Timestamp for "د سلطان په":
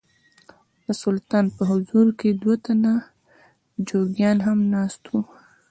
0.85-1.61